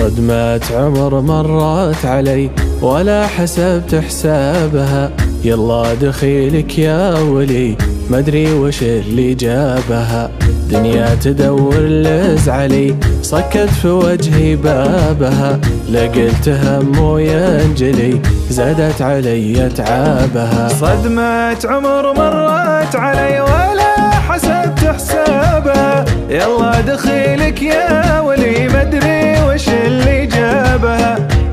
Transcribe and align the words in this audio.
صدمة 0.00 0.60
عمر 0.74 1.20
مرت 1.20 2.04
علي 2.04 2.50
ولا 2.82 3.26
حسبت 3.26 3.94
حسابها. 3.94 5.10
يلا 5.44 5.94
دخيلك 5.94 6.78
يا 6.78 7.18
ولي 7.18 7.76
مدري 8.10 8.52
وش 8.52 8.82
اللي 8.82 9.34
جابها. 9.34 10.30
دنيا 10.70 11.14
تدور 11.14 11.74
لز 11.78 12.48
علي 12.48 12.94
صكت 13.22 13.68
في 13.82 13.88
وجهي 13.88 14.56
بابها. 14.56 15.60
لقلت 15.90 16.48
هم 16.48 16.98
وينجلي 16.98 18.20
زادت 18.50 19.02
علي 19.02 19.68
تعابها. 19.68 20.68
صدمة 20.68 21.58
عمر 21.64 22.12
مرت 22.12 22.96
علي 22.96 23.40
ولا 23.40 24.10
حسبت 24.10 24.84
حسابها. 24.96 26.04
يلا 26.30 26.80
دخيلك 26.80 27.62
يا 27.62 28.20
ولي. 28.20 28.39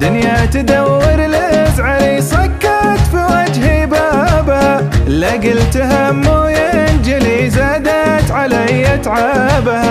دنيا 0.00 0.46
تدور 0.46 1.16
لز 1.16 1.80
علي 1.80 2.20
صكت 2.20 3.00
في 3.10 3.16
وجهي 3.16 3.86
بابها 3.86 4.80
لقلت 5.08 5.76
هم 5.76 6.26
وينجلي 6.28 7.50
زادت 7.50 8.30
علي 8.30 8.98
تعابها 9.04 9.90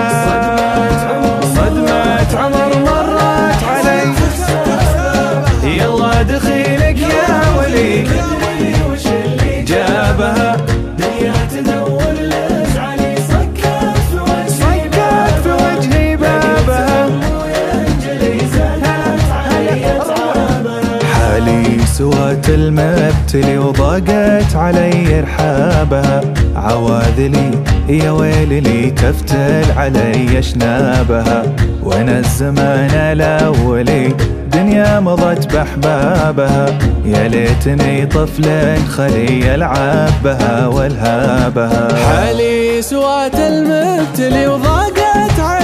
سوات 22.00 22.48
المبتلي 22.48 23.58
وضاقت 23.58 24.56
علي 24.56 25.20
رحابها 25.20 26.20
عواذلي 26.56 27.50
يا 27.88 28.10
ويلي 28.10 28.90
تفتل 28.90 29.72
علي 29.76 30.42
شنابها 30.42 31.42
وأنا 31.82 32.18
الزمان 32.18 32.90
الاولي 32.90 34.14
دنيا 34.52 35.00
مضت 35.00 35.52
بأحبابها. 35.52 36.78
يا 37.04 37.28
ليتني 37.28 38.06
طفل 38.06 38.76
خلي 38.88 39.46
يلعب 39.46 40.10
بها 40.24 40.66
وألهابها. 40.66 41.88
حالي 42.04 42.82
سوات 42.82 43.34
المبتلي 43.34 44.46
وضاقت 44.46 45.40
علي 45.40 45.59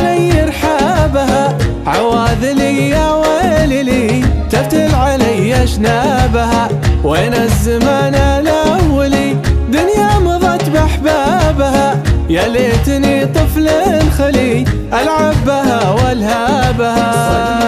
عواذلي 1.86 2.90
يا 2.90 3.12
ويلي 3.12 3.82
لي 3.82 4.24
تفتل 4.50 4.94
علي 4.94 5.66
شنابها 5.66 6.68
وين 7.04 7.34
الزمان 7.34 8.14
الأولي؟ 8.14 9.36
دنيا 9.68 10.18
مضت 10.18 10.68
بأحبابها 10.68 12.02
يا 12.28 12.48
ليتني 12.48 13.26
طفل 13.26 13.68
خلي 14.18 14.64
العب 14.92 15.44
بها 15.46 15.90
وألهابها. 15.90 17.65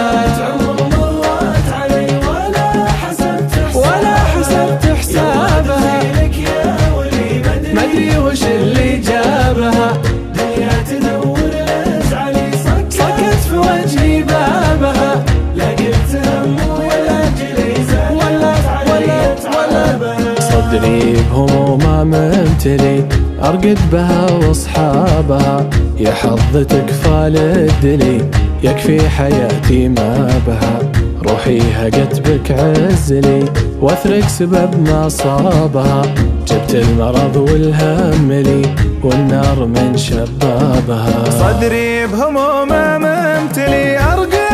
ممتلي 22.49 23.03
أرقد 23.43 23.77
بها 23.91 24.31
وأصحابها 24.31 25.69
يا 25.97 26.13
حظتك 26.13 26.89
فال 26.89 27.37
الدلي 27.37 28.21
يكفي 28.63 29.09
حياتي 29.09 29.87
ما 29.87 30.29
بها. 30.47 30.79
روحي 31.23 31.59
هقت 31.73 32.19
بك 32.19 32.51
عزلي 32.51 33.45
واثرك 33.81 34.29
سبب 34.29 34.87
ما 34.87 35.09
صابها. 35.09 36.01
جبت 36.47 36.75
المرض 36.75 37.35
والهم 37.35 38.31
لي 38.31 38.61
والنار 39.03 39.65
من 39.65 39.97
شبابها. 39.97 41.23
صدري 41.29 42.07
بهمومه 42.07 42.97
ممتلي 42.97 43.99
أرقد 43.99 44.48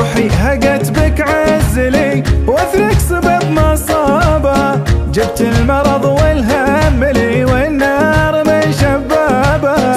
روحي 0.00 0.28
هقت 0.28 0.90
بك 0.90 1.20
عزلي 1.20 2.22
وأثرك 2.46 2.98
سبب 2.98 3.50
ما 3.50 3.76
صابها 3.76 4.80
جبت 5.12 5.40
المرض 5.40 6.04
والهم 6.04 7.04
لي 7.04 7.44
والنار 7.44 8.44
من 8.44 8.72
شبابها 8.72 9.90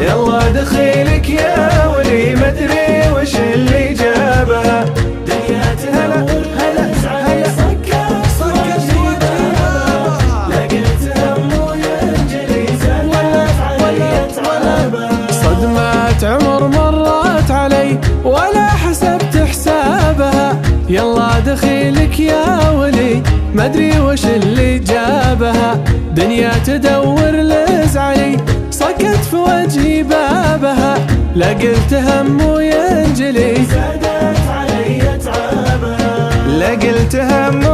يلا 0.00 0.48
دخيلك 0.52 0.93
دخيلك 21.54 22.20
يا 22.20 22.70
ولي. 22.70 23.22
مدري 23.54 24.00
وش 24.00 24.24
اللي 24.24 24.78
جابها. 24.78 25.84
دنيا 26.14 26.52
تدور 26.66 27.30
لز 27.30 27.96
علي. 27.96 28.36
صكت 28.70 29.20
في 29.30 29.36
وجهي 29.36 30.02
بابها. 30.02 30.94
لا 31.34 31.48
قلت 31.48 31.94
هم 31.94 32.40
وينجلي. 32.46 33.54
زادت 33.64 34.38
علي 34.50 35.00
تعبها 35.00 35.14
لا 35.14 35.14
قلت 35.14 35.14
هم 35.14 35.14
وينجلي 35.14 35.14
زادت 35.14 35.14
علي 35.14 35.18
تعبها 35.24 36.30
لا 36.58 36.70
قلت 36.70 37.16
هم 37.16 37.73